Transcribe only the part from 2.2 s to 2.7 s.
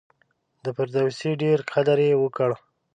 وکړ.